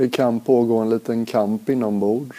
[0.00, 2.36] Det kan pågå en liten kamp inombords.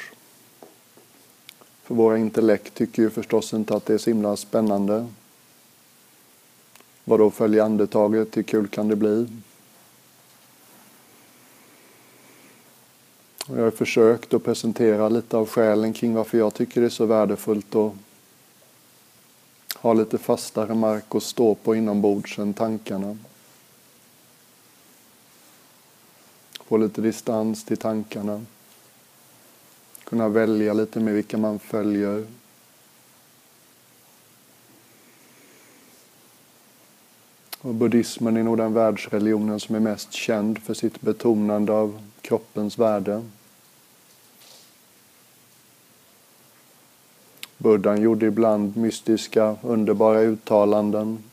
[1.84, 5.07] För våra intellekt tycker ju förstås inte att det är så himla spännande.
[7.04, 8.38] Vad då följer andetaget?
[8.38, 9.28] Hur kul kan det bli?
[13.47, 16.89] Och jag har försökt att presentera lite av skälen kring varför jag tycker det är
[16.89, 17.93] så värdefullt att
[19.75, 23.18] ha lite fastare mark att stå på inombords än tankarna.
[26.72, 28.46] Få lite distans till tankarna.
[30.04, 32.25] Kunna välja lite med vilka man följer.
[37.62, 42.77] Och buddhismen är nog den världsreligionen som är mest känd för sitt betonande av kroppens
[42.77, 43.23] värde.
[47.57, 51.23] Buddhan gjorde ibland mystiska, underbara uttalanden.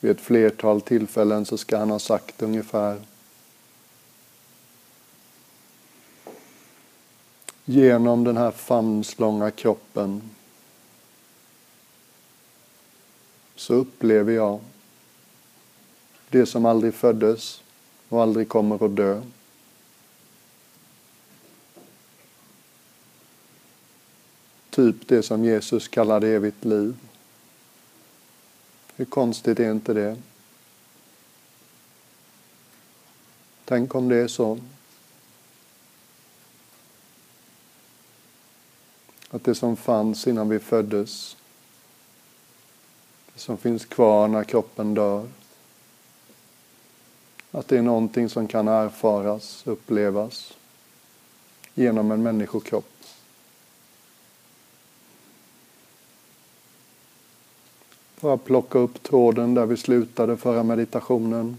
[0.00, 3.00] Vid ett flertal tillfällen så ska han ha sagt ungefär
[7.64, 10.22] Genom den här famnslånga kroppen
[13.54, 14.60] så upplever jag
[16.28, 17.62] det som aldrig föddes
[18.08, 19.22] och aldrig kommer att dö.
[24.70, 26.96] Typ det som Jesus kallade evigt liv.
[29.00, 30.16] Hur konstigt är inte det?
[33.64, 34.58] Tänk om det är så.
[39.30, 41.36] Att det som fanns innan vi föddes,
[43.34, 45.28] det som finns kvar när kroppen dör,
[47.50, 50.56] att det är någonting som kan erfaras, upplevas
[51.74, 52.99] genom en människokropp.
[58.20, 61.56] Bara plocka upp tråden där vi slutade förra meditationen.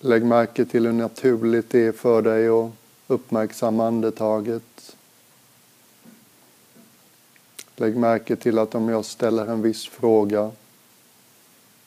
[0.00, 2.70] Lägg märke till hur naturligt det är för dig att
[3.06, 4.96] uppmärksamma andetaget.
[7.76, 10.50] Lägg märke till att om jag ställer en viss fråga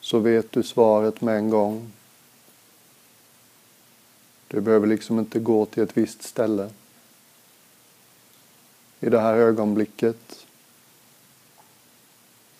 [0.00, 1.92] så vet du svaret med en gång.
[4.48, 6.70] Du behöver liksom inte gå till ett visst ställe.
[9.00, 10.46] I det här ögonblicket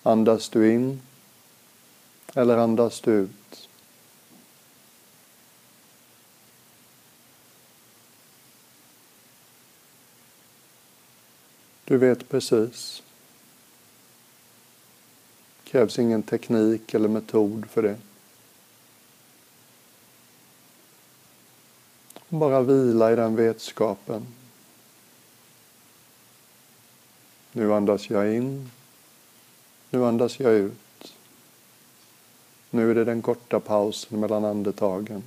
[0.02, 1.00] Andas du in
[2.34, 3.68] eller andas du ut?
[11.84, 13.02] Du vet precis.
[15.56, 17.98] Det krävs ingen teknik eller metod för det.
[22.28, 24.26] Bara vila i den vetskapen.
[27.52, 28.70] Nu andas jag in
[29.92, 31.14] nu andas jag ut.
[32.70, 35.22] Nu är det den korta pausen mellan andetagen.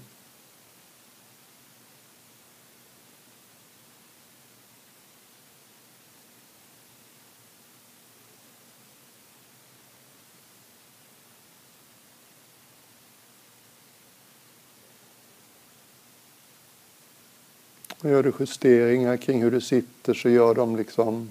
[18.02, 21.30] Gör du justeringar kring hur du sitter så gör de liksom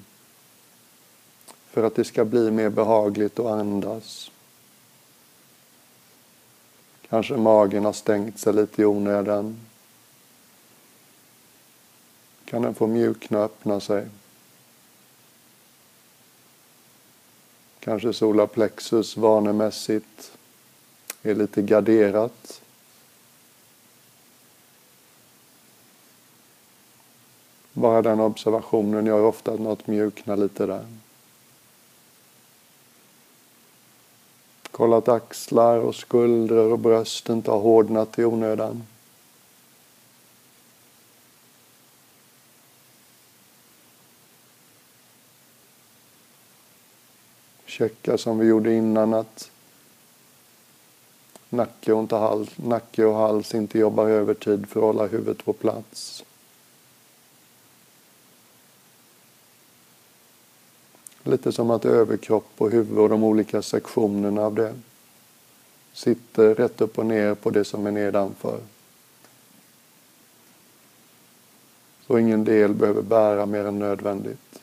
[1.75, 4.31] för att det ska bli mer behagligt att andas.
[7.09, 9.61] Kanske magen har stängt sig lite i onödan.
[12.45, 14.07] Kan den få mjukna och öppna sig.
[17.81, 20.33] Kanske solarplexus vanemässigt
[21.23, 22.63] är lite garderat.
[27.73, 30.87] Bara den observationen gör ofta att något mjuknar lite där.
[34.77, 38.83] Kolla att axlar och skuldror och bröst inte har hårdnat i onödan.
[47.67, 49.51] Checka som vi gjorde innan att
[51.49, 55.53] nacke och, inte hals, nacke och hals inte jobbar övertid för att hålla huvudet på
[55.53, 56.25] plats.
[61.27, 64.75] Lite som att överkropp och huvud och de olika sektionerna av det
[65.93, 68.61] sitter rätt upp och ner på det som är nedanför.
[72.07, 74.63] Så ingen del behöver bära mer än nödvändigt.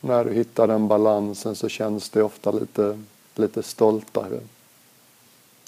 [0.00, 3.02] När du hittar den balansen så känns det ofta lite,
[3.34, 4.40] lite stoltare.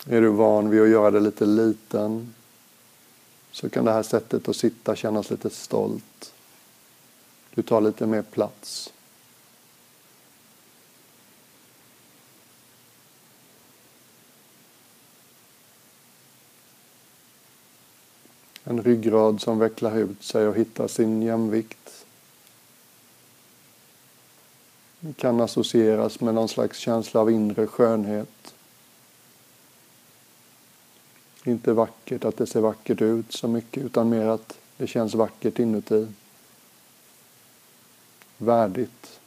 [0.06, 2.34] Är du van vid att göra det lite liten
[3.54, 6.32] så kan det här sättet att sitta kännas lite stolt.
[7.54, 8.92] Du tar lite mer plats.
[18.64, 22.04] En ryggrad som vecklar ut sig och hittar sin jämvikt.
[25.00, 28.53] Det kan associeras med någon slags känsla av inre skönhet.
[31.44, 35.58] Inte vackert att det ser vackert ut så mycket utan mer att det känns vackert
[35.58, 36.06] inuti.
[38.38, 39.20] Värdigt.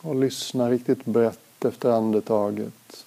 [0.00, 3.06] Och lyssna riktigt brett efter andetaget.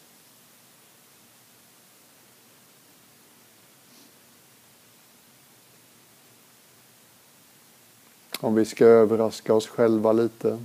[8.39, 10.63] Om vi ska överraska oss själva lite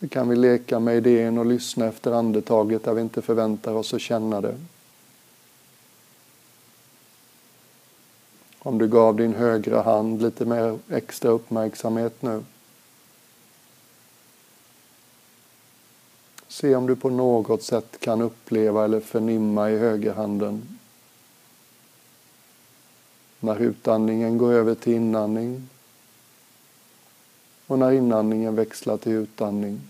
[0.00, 3.94] så kan vi leka med idén och lyssna efter andetaget där vi inte förväntar oss
[3.94, 4.54] att känna det.
[8.58, 12.44] Om du gav din högra hand lite mer extra uppmärksamhet nu
[16.48, 20.79] Se om du på något sätt kan uppleva eller förnimma i högerhanden.
[23.40, 25.68] När utandningen går över till inandning
[27.66, 29.80] och när inandningen växlar till utandning.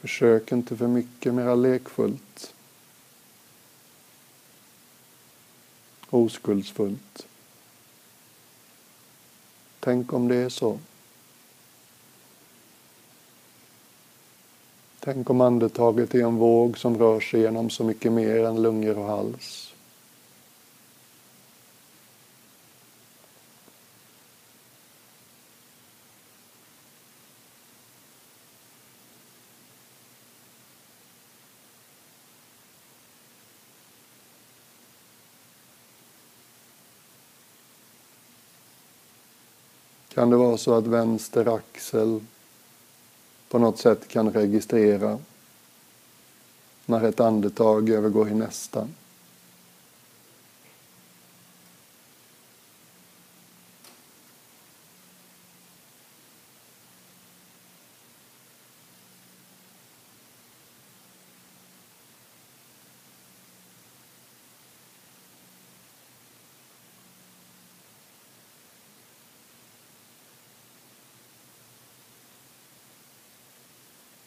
[0.00, 2.53] Försök inte för mycket, mera lekfullt.
[6.14, 7.26] Oskuldsfullt.
[9.80, 10.78] Tänk om det är så.
[15.00, 18.98] Tänk om andetaget är en våg som rör sig genom så mycket mer än lungor
[18.98, 19.73] och hals.
[40.14, 42.20] Kan det vara så att vänster axel
[43.48, 45.18] på något sätt kan registrera
[46.86, 48.88] när ett andetag övergår i nästa?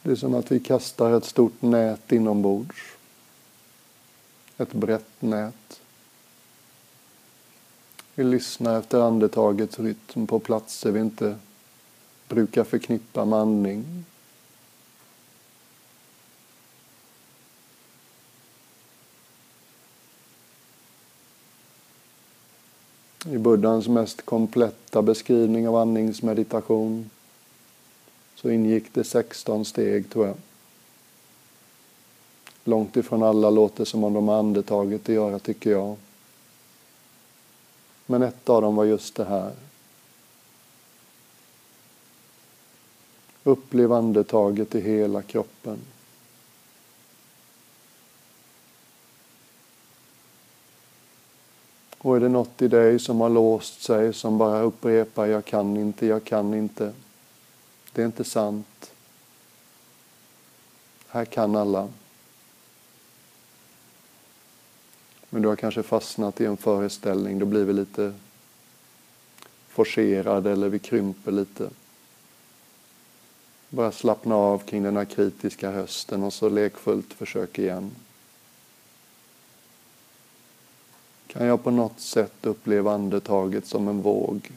[0.07, 2.75] Det är som att vi kastar ett stort nät inombords.
[4.57, 5.81] Ett brett nät.
[8.15, 11.35] Vi lyssnar efter andetagets rytm på platser vi inte
[12.27, 14.05] brukar förknippa med andning.
[23.25, 27.09] I Buddhas mest kompletta beskrivning av andningsmeditation
[28.41, 30.35] så ingick det 16 steg tror jag.
[32.63, 35.95] Långt ifrån alla låter som om de har andetaget att göra tycker jag.
[38.05, 39.51] Men ett av dem var just det här.
[43.43, 45.77] Upplev andetaget i hela kroppen.
[51.97, 55.77] Och är det något i dig som har låst sig, som bara upprepar jag kan
[55.77, 56.93] inte, jag kan inte
[57.97, 58.91] det är inte sant.
[61.07, 61.89] Här kan alla.
[65.29, 68.13] Men du har kanske fastnat i en föreställning, då blir vi lite
[69.67, 71.69] forcerade eller vi krymper lite.
[73.69, 77.91] Bara slappna av kring den här kritiska hösten och så lekfullt försök igen.
[81.27, 84.51] Kan jag på något sätt uppleva andetaget som en våg?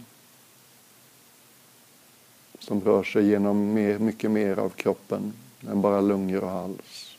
[2.60, 5.32] Som rör sig genom mer, mycket mer av kroppen
[5.68, 7.16] än bara lungor och hals.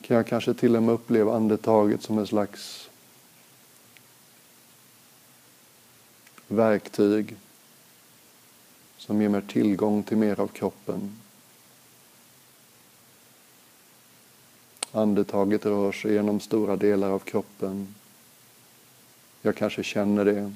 [0.00, 2.90] Kan jag kanske till och med uppleva andetaget som en slags
[6.48, 7.36] verktyg
[8.96, 11.16] som ger mig tillgång till mer av kroppen.
[14.92, 17.94] Andetaget rör sig genom stora delar av kroppen
[19.42, 20.52] jag kanske känner det.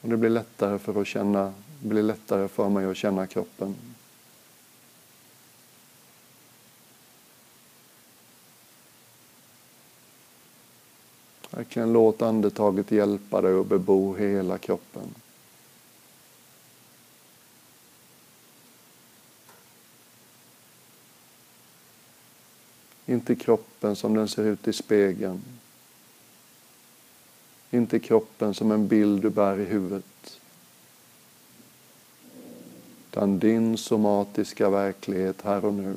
[0.00, 3.76] Och det blir lättare för, att känna, blir lättare för mig att känna kroppen.
[11.50, 15.14] Verkligen låt andetaget hjälpa dig att bebo hela kroppen.
[23.06, 25.42] Inte kroppen som den ser ut i spegeln
[27.74, 30.40] inte kroppen som en bild du bär i huvudet.
[33.10, 35.96] Utan din somatiska verklighet här och nu.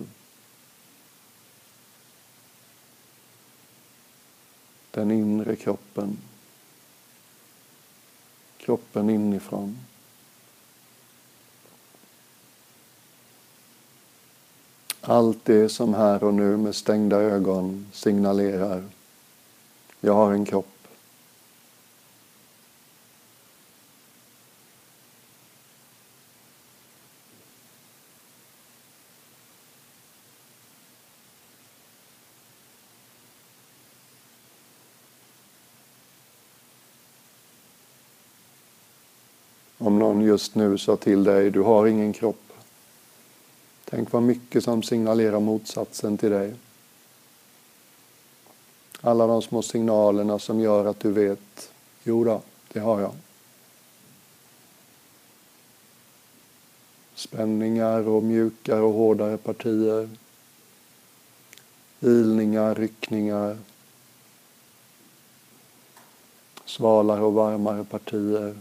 [4.91, 6.17] Den inre kroppen.
[8.58, 9.77] Kroppen inifrån.
[15.01, 18.84] Allt det som här och nu med stängda ögon signalerar.
[20.00, 20.75] Jag har en kropp.
[40.15, 42.53] Någon just nu sa till dig, du har ingen kropp.
[43.86, 46.53] Tänk vad mycket som signalerar motsatsen till dig.
[49.01, 51.72] Alla de små signalerna som gör att du vet,
[52.03, 52.41] jo då,
[52.74, 53.13] det har jag.
[57.15, 60.10] Spänningar och mjukare och hårdare partier.
[62.00, 63.57] Ilningar, ryckningar.
[66.65, 68.55] Svalare och varmare partier.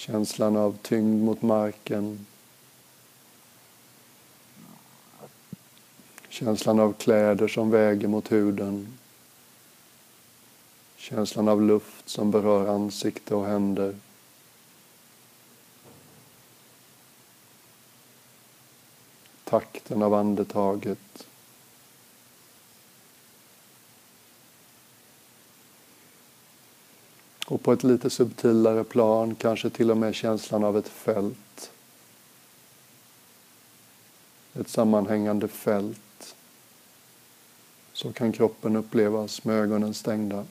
[0.00, 2.26] Känslan av tyngd mot marken.
[6.28, 8.98] Känslan av kläder som väger mot huden.
[10.96, 13.96] Känslan av luft som berör ansikte och händer.
[19.44, 21.26] Takten av andetaget.
[27.50, 31.70] Och på ett lite subtilare plan kanske till och med känslan av ett fält.
[34.54, 36.36] Ett sammanhängande fält
[37.92, 40.46] så kan kroppen upplevas med ögonen stängda.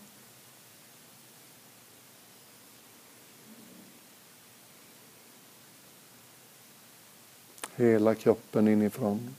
[7.76, 9.36] Hela kroppen inifrån.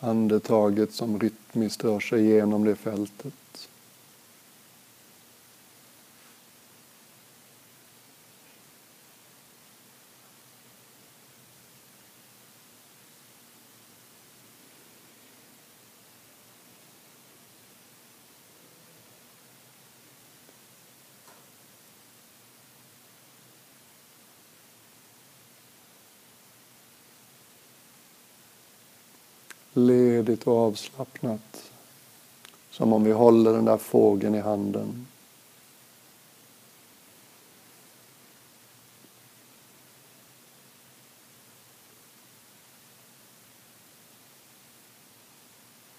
[0.00, 3.68] Andetaget som rytmiskt rör sig genom det fältet.
[29.86, 31.70] Ledigt och avslappnat.
[32.70, 35.06] Som om vi håller den där fågeln i handen.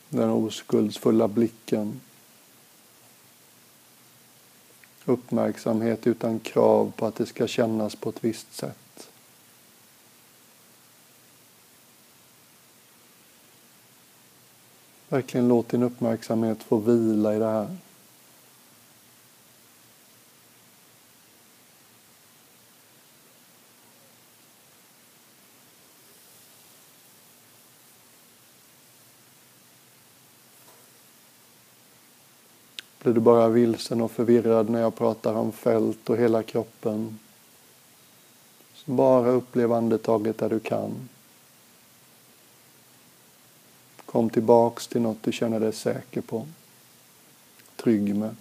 [0.10, 2.02] Den oskuldsfulla blicken.
[5.06, 9.11] Uppmärksamhet utan krav på att det ska kännas på ett visst sätt.
[15.12, 17.68] Verkligen låt din uppmärksamhet få vila i det här.
[33.04, 37.20] Blir du bara vilsen och förvirrad när jag pratar om fält och hela kroppen,
[38.74, 41.10] så bara upplev andetaget där du kan.
[44.12, 46.48] Kom tillbaks till något du känner dig säker på,
[47.76, 48.36] trygg med.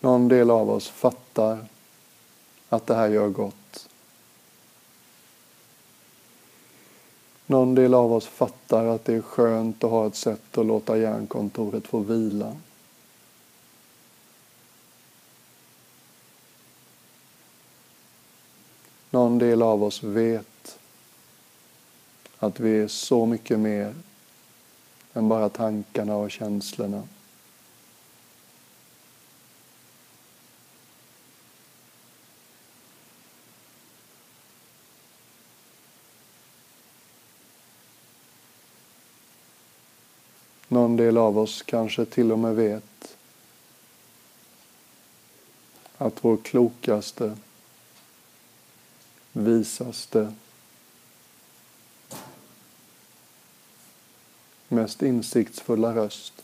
[0.00, 1.66] Någon del av oss fattar
[2.68, 3.89] att det här gör gott.
[7.50, 10.98] Någon del av oss fattar att det är skönt att ha ett sätt att låta
[10.98, 12.56] hjärnkontoret få vila.
[19.10, 20.78] Någon del av oss vet
[22.38, 23.94] att vi är så mycket mer
[25.12, 27.02] än bara tankarna och känslorna.
[40.72, 43.16] Någon del av oss kanske till och med vet
[45.98, 47.36] att vår klokaste,
[49.32, 50.34] visaste,
[54.68, 56.42] mest insiktsfulla röst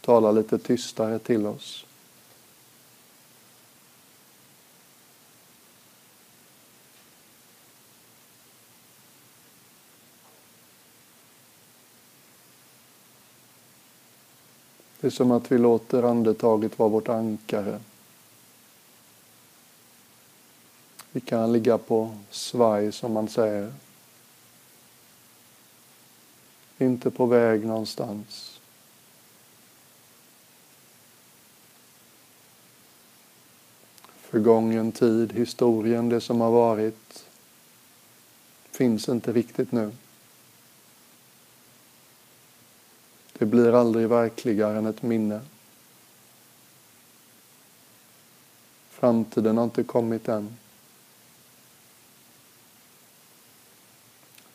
[0.00, 1.86] talar lite tystare till oss.
[15.00, 17.80] Det är som att vi låter andetaget vara vårt ankare.
[21.12, 23.72] Vi kan ligga på svaj som man säger.
[26.78, 28.60] Inte på väg någonstans.
[34.20, 37.24] Förgången tid, historien, det som har varit
[38.70, 39.92] finns inte riktigt nu.
[43.40, 45.40] Det blir aldrig verkligare än ett minne.
[48.90, 50.56] Framtiden har inte kommit än.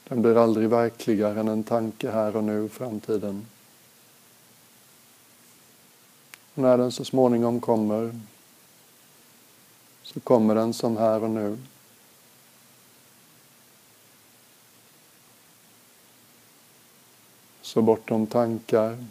[0.08, 3.46] Den blir aldrig verkligare än en tanke här och nu, framtiden.
[6.54, 8.20] Och när den så småningom kommer
[10.04, 11.58] så kommer den som här och nu.
[17.76, 19.06] Så bortom tankar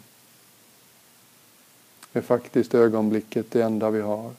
[2.13, 4.33] är faktiskt ögonblicket det enda vi har.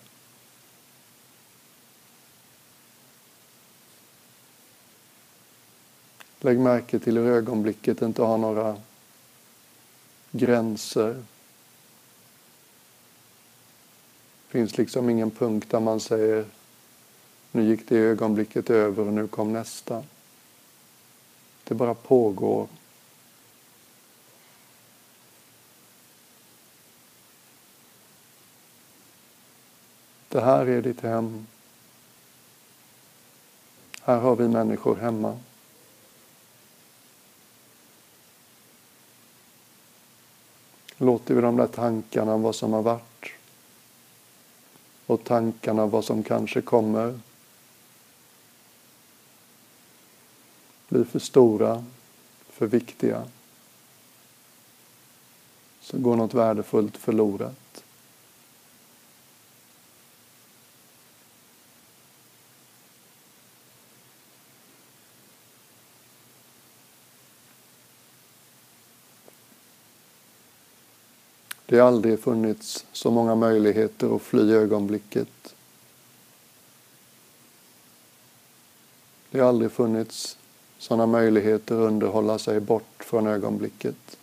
[6.41, 8.77] Lägg märke till hur ögonblicket inte har några
[10.31, 11.15] gränser.
[11.15, 11.25] Det
[14.49, 16.45] finns liksom ingen punkt där man säger
[17.53, 20.05] nu gick det ögonblicket över och nu kom nästa.
[21.65, 22.69] Det bara pågår.
[30.37, 31.47] Det här är ditt hem.
[34.03, 35.39] Här har vi människor hemma.
[40.97, 43.31] Låter vi de där tankarna om vad som har varit
[45.07, 47.21] och tankarna om vad som kanske kommer
[50.89, 51.85] bli för stora,
[52.49, 53.25] för viktiga
[55.81, 57.66] så går något värdefullt förlorat.
[71.67, 75.55] Det har aldrig funnits så många möjligheter att fly ögonblicket.
[79.31, 80.39] Det har aldrig funnits
[80.79, 84.17] sådana möjligheter att underhålla sig bort från ögonblicket.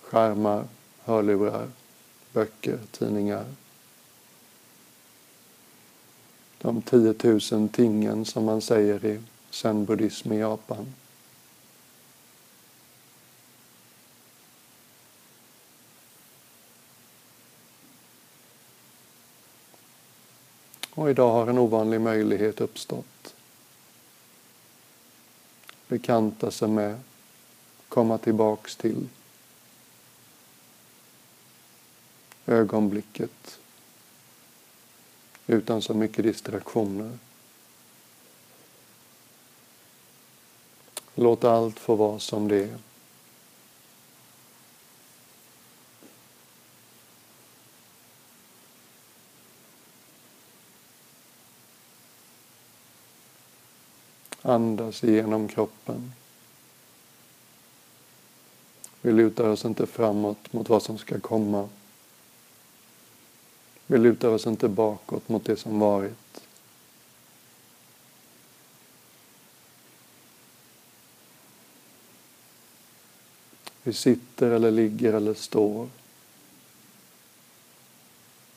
[0.00, 0.64] Skärmar,
[1.04, 1.68] hörlurar,
[2.32, 3.44] böcker, tidningar.
[6.58, 7.14] De 10
[7.52, 9.20] 000 tingen som man säger i
[9.50, 10.94] zen-buddhism i Japan.
[20.94, 23.34] Och idag har en ovanlig möjlighet uppstått.
[25.88, 27.00] Bekanta sig med,
[27.88, 29.08] komma tillbaks till
[32.46, 33.58] ögonblicket
[35.46, 37.18] utan så mycket distraktioner.
[41.14, 42.78] Låt allt få vara som det är.
[54.52, 56.12] Andas igenom kroppen.
[59.00, 61.68] Vi lutar oss inte framåt mot vad som ska komma.
[63.86, 66.42] Vi lutar oss inte bakåt mot det som varit.
[73.82, 75.88] Vi sitter eller ligger eller står.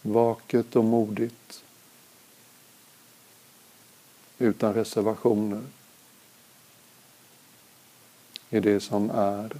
[0.01, 1.63] Vaket och modigt
[4.37, 5.63] utan reservationer
[8.55, 9.51] i det som är.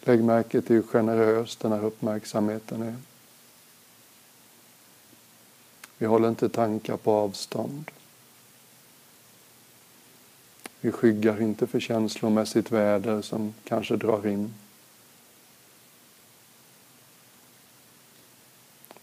[0.00, 3.15] Lägg märke till hur generös den här uppmärksamheten är.
[5.98, 7.90] Vi håller inte tankar på avstånd.
[10.80, 14.54] Vi skyggar inte för känslomässigt väder som kanske drar in.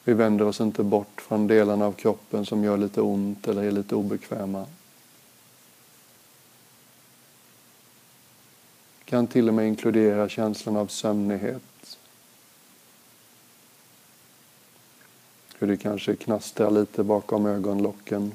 [0.04, 3.72] Vi vänder oss inte bort från delarna av kroppen som gör lite ont eller är
[3.72, 4.66] lite obekväma.
[9.14, 11.98] kan till och med inkludera känslan av sömnighet.
[15.64, 18.32] Hur det kanske knastrar lite bakom ögonlocken.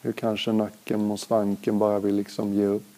[0.00, 2.97] Hur kanske nacken och svanken bara vill liksom ge upp.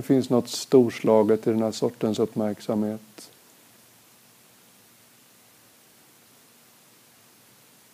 [0.00, 3.30] Det finns något storslaget i den här sortens uppmärksamhet.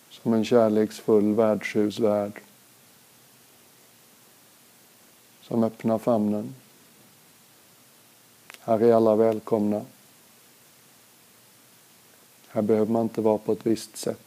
[0.09, 2.41] Som en kärleksfull värdshusvärd.
[5.41, 6.55] Som öppnar famnen.
[8.59, 9.85] Här är alla välkomna.
[12.47, 14.26] Här behöver man inte vara på ett visst sätt.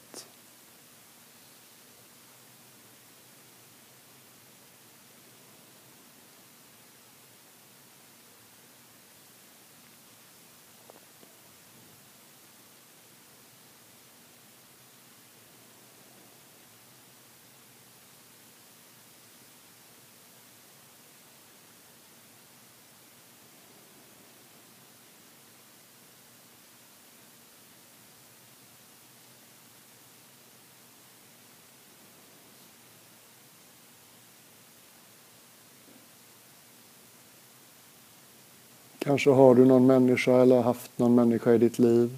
[39.02, 42.16] Kanske har du någon människa eller haft någon människa i ditt liv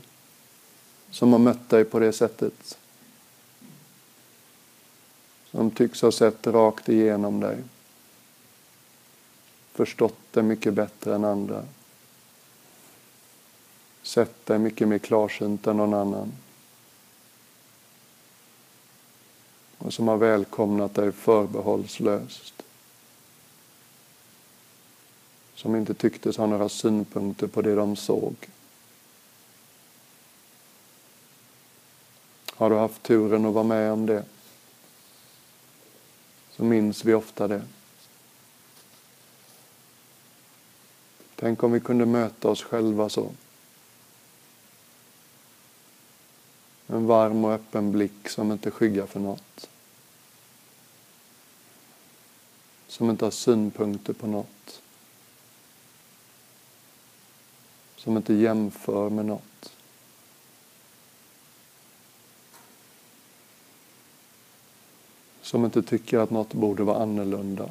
[1.10, 2.78] som har mött dig på det sättet.
[5.50, 7.58] Som tycks ha sett rakt igenom dig.
[9.72, 11.64] Förstått dig mycket bättre än andra.
[14.02, 16.32] Sett dig mycket mer klarsynt än någon annan.
[19.78, 22.62] Och som har välkomnat dig förbehållslöst
[25.62, 28.34] som inte tycktes ha några synpunkter på det de såg.
[32.54, 34.24] Har du haft turen att vara med om det
[36.50, 37.62] så minns vi ofta det.
[41.36, 43.30] Tänk om vi kunde möta oss själva så.
[46.86, 49.68] En varm och öppen blick som inte skyggar för något.
[52.88, 54.81] Som inte har synpunkter på något.
[58.02, 59.72] Som inte jämför med något.
[65.42, 67.70] Som inte tycker att något borde vara annorlunda.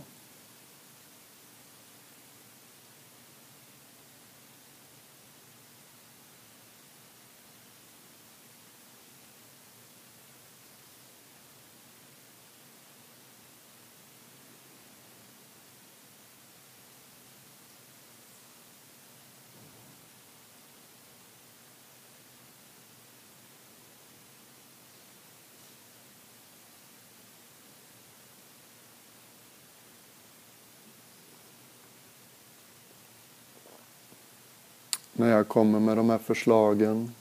[35.21, 37.15] När jag kommer med de här förslagen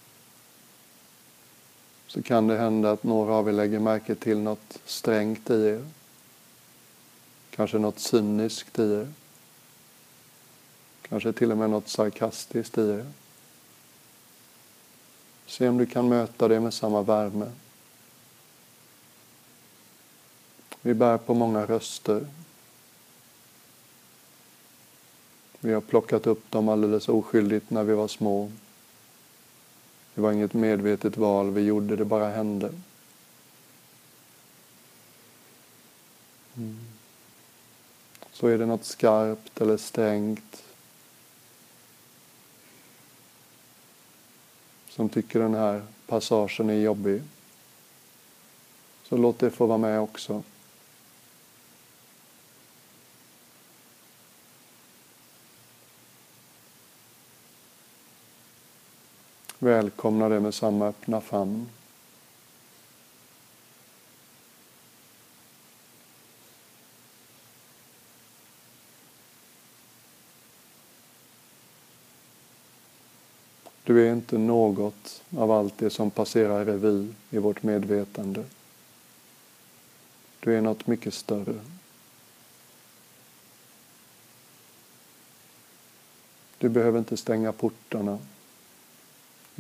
[2.06, 5.84] så kan det hända att några av er lägger märke till något strängt i er.
[7.50, 9.08] Kanske något cyniskt i er.
[11.08, 13.06] Kanske till och med något sarkastiskt i er.
[15.46, 17.50] Se om du kan möta det med samma värme.
[20.82, 22.26] Vi bär på många röster.
[25.61, 28.51] Vi har plockat upp dem alldeles oskyldigt när vi var små.
[30.14, 32.73] Det var inget medvetet val vi gjorde, det bara hände.
[36.57, 36.79] Mm.
[38.33, 40.62] Så är det något skarpt eller strängt
[44.88, 47.23] som tycker den här passagen är jobbig.
[49.05, 50.42] Så låt det få vara med också.
[59.62, 61.68] Välkomna det med samma öppna famn.
[73.85, 78.44] Du är inte något av allt det som passerar revy i vårt medvetande.
[80.40, 81.61] Du är något mycket större.
[86.59, 88.18] Du behöver inte stänga portarna.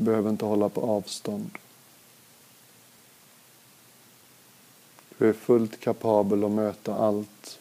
[0.00, 1.50] Du behöver inte hålla på avstånd.
[5.18, 7.58] Du är fullt kapabel att möta allt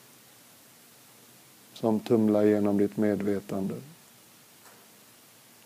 [1.73, 3.75] som tumlar genom ditt medvetande.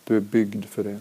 [0.04, 1.00] Du är byggd för det.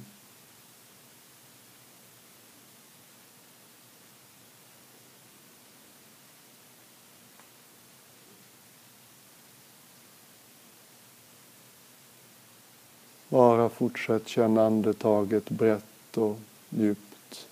[13.74, 17.48] Fortsätt känna andetaget brett och djupt.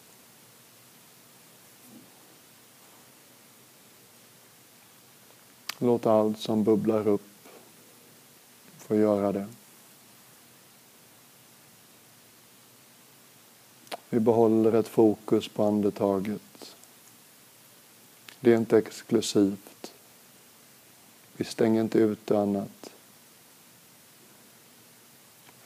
[5.77, 7.47] Låt allt som bubblar upp
[8.77, 9.47] få göra det.
[14.09, 16.75] Vi behåller ett fokus på andetaget.
[18.39, 19.93] Det är inte exklusivt.
[21.33, 22.91] Vi stänger inte ute annat.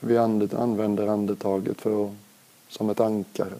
[0.06, 2.12] Vi använder andetaget för att,
[2.68, 3.54] som ett ankare.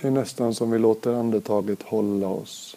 [0.00, 2.76] Det är nästan som vi låter andetaget hålla oss.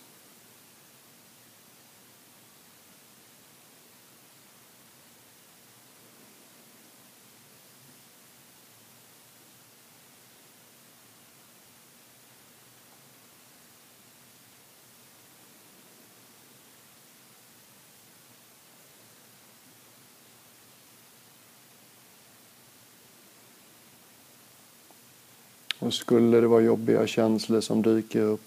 [25.92, 28.42] Och skulle det vara jobbiga känslor som dyker upp,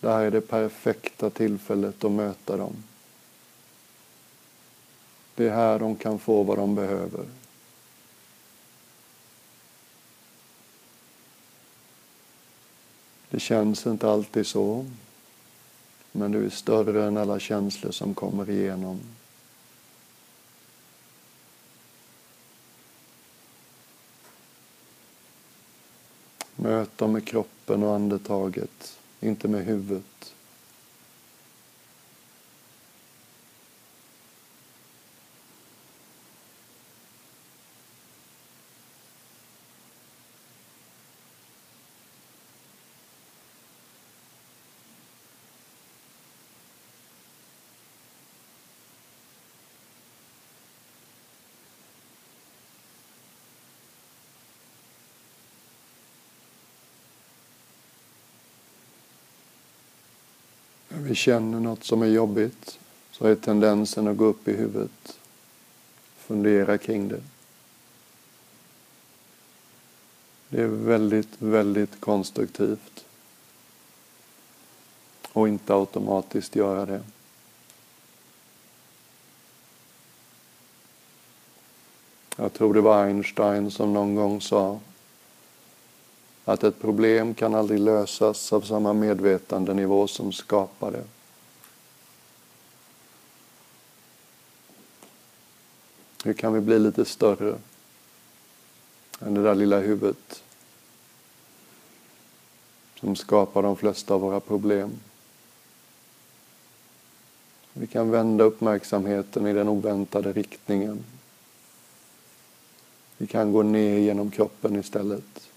[0.00, 2.76] det här är det perfekta tillfället att möta dem.
[5.34, 7.24] Det är här de kan få vad de behöver.
[13.30, 14.86] Det känns inte alltid så,
[16.12, 19.00] men du är större än alla känslor som kommer igenom.
[26.66, 30.34] Möt dem med kroppen och andetaget, inte med huvudet.
[61.06, 62.78] Vi känner något som är jobbigt
[63.10, 65.18] så är tendensen att gå upp i huvudet.
[66.16, 67.22] Fundera kring det.
[70.48, 73.04] Det är väldigt, väldigt konstruktivt.
[75.32, 77.02] Och inte automatiskt göra det.
[82.36, 84.80] Jag tror det var Einstein som någon gång sa
[86.48, 91.04] att ett problem kan aldrig lösas av samma medvetandenivå som skapar det.
[96.24, 97.58] Hur kan vi bli lite större
[99.20, 100.42] än det där lilla huvudet
[103.00, 105.00] som skapar de flesta av våra problem?
[107.72, 111.04] Vi kan vända uppmärksamheten i den oväntade riktningen.
[113.16, 115.50] Vi kan gå ner genom kroppen istället.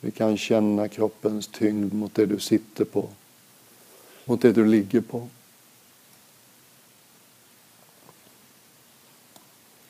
[0.00, 3.08] Vi kan känna kroppens tyngd mot det du sitter på,
[4.24, 5.28] mot det du ligger på.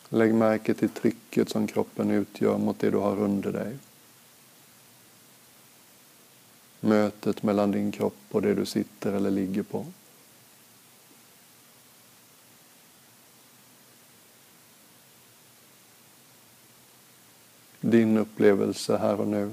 [0.09, 3.77] Lägg märke till trycket som kroppen utgör mot det du har under dig.
[6.81, 9.87] Mötet mellan din kropp och det du sitter eller ligger på.
[17.81, 19.51] Din upplevelse här och nu.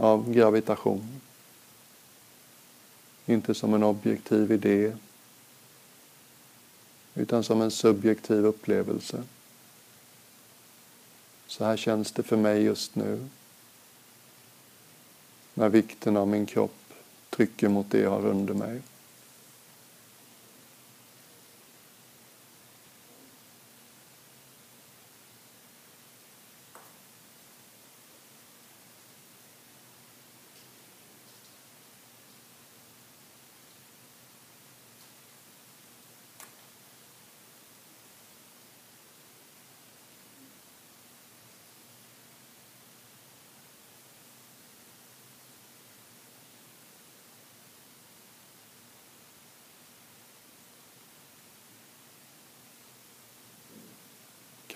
[0.00, 1.20] Av gravitation.
[3.26, 4.96] Inte som en objektiv idé
[7.14, 9.22] utan som en subjektiv upplevelse.
[11.46, 13.28] Så här känns det för mig just nu.
[15.54, 16.94] När vikten av min kropp
[17.30, 18.80] trycker mot det jag har under mig.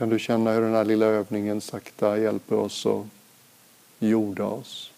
[0.04, 3.06] Kan du känna hur den här lilla övningen sakta hjälper oss att
[3.98, 4.92] jorda oss?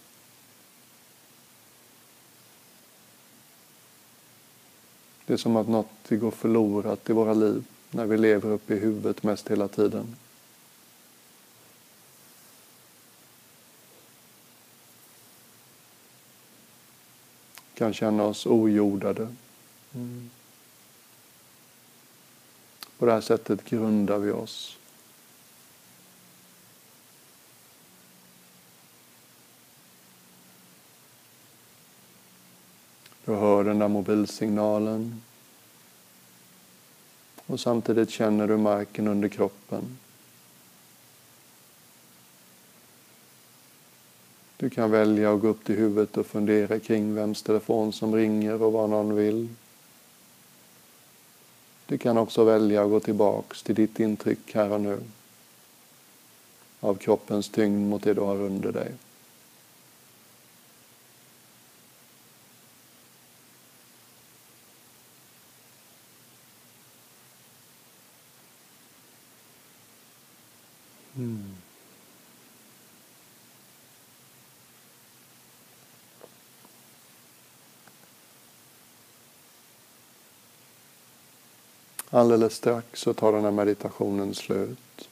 [5.27, 8.79] Det är som att något går förlorat i våra liv när vi lever uppe i
[8.79, 10.16] huvudet mest hela tiden.
[17.75, 19.35] Kan känna oss ojordade.
[19.95, 20.31] Mm.
[22.99, 24.76] På det här sättet grundar vi oss.
[33.27, 35.23] Du hör den där mobilsignalen.
[37.47, 39.99] Och samtidigt känner du marken under kroppen.
[44.57, 48.62] Du kan välja att gå upp till huvudet och fundera kring vems telefon som ringer
[48.62, 49.49] och vad någon vill.
[51.87, 55.01] Du kan också välja att gå tillbaks till ditt intryck här och nu
[56.81, 58.93] av kroppens tyngd mot det du har under dig.
[82.16, 85.09] Alldeles strax så tar den här meditationen slut.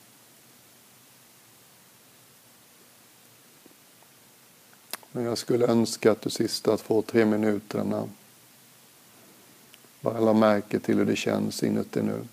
[5.12, 8.08] Men jag skulle önska att du sista två, tre minuterna
[10.00, 12.24] bara la märke till hur det känns inuti nu.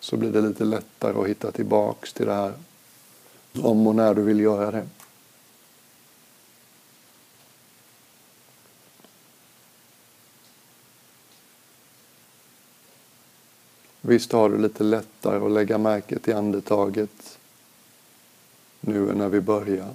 [0.00, 2.52] så blir det lite lättare att hitta tillbaks till det här
[3.62, 4.86] om och när du vill göra det.
[14.00, 17.38] Visst har du lite lättare att lägga märke till andetaget
[18.80, 19.94] nu än när vi börjar.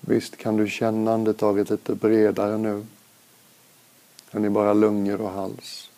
[0.00, 2.86] Visst kan du känna andetaget lite bredare nu
[4.30, 5.90] än i bara lungor och hals.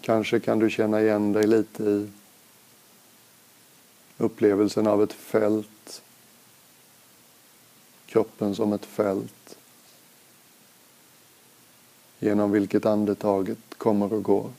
[0.00, 2.10] Kanske kan du känna igen dig lite i
[4.18, 6.02] upplevelsen av ett fält.
[8.06, 9.58] Kroppen som ett fält
[12.18, 14.50] genom vilket andetaget kommer och går.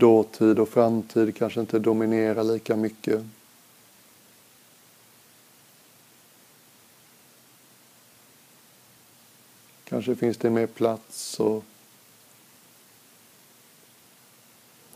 [0.00, 3.22] dåtid och framtid kanske inte dominerar lika mycket.
[10.00, 11.64] Kanske finns det mer plats och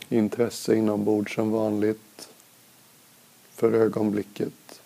[0.09, 2.29] intresse inombords som vanligt
[3.51, 4.81] för ögonblicket.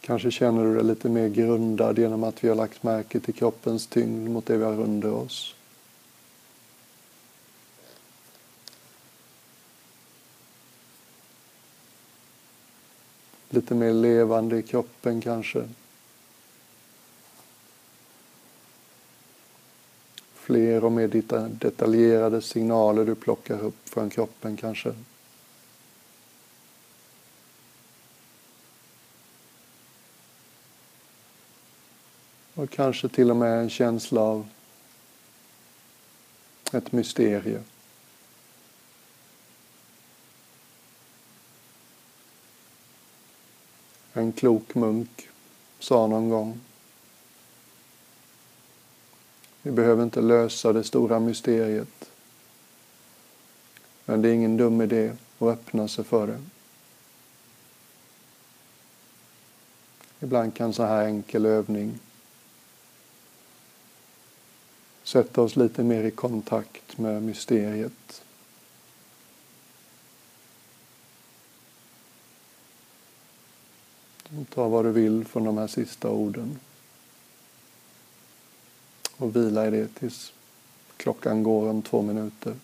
[0.00, 3.86] Kanske känner du dig lite mer grundad genom att vi har lagt märke till kroppens
[3.86, 5.54] tyngd mot det vi har under oss.
[13.54, 15.68] Lite mer levande i kroppen kanske.
[20.34, 21.08] Fler och mer
[21.48, 24.94] detaljerade signaler du plockar upp från kroppen kanske.
[32.54, 34.48] Och kanske till och med en känsla av
[36.72, 37.64] ett mysterium.
[44.12, 45.28] En klok munk
[45.78, 46.60] sa någon gång
[49.62, 52.10] Vi behöver inte lösa det stora mysteriet.
[54.04, 56.40] Men det är ingen dum idé att öppna sig för det.
[60.20, 61.98] Ibland kan så här enkel övning
[65.02, 68.22] sätta oss lite mer i kontakt med mysteriet.
[74.54, 76.58] Ta vad du vill från de här sista orden.
[79.16, 80.32] Och vila i det tills
[80.96, 82.54] klockan går om två minuter.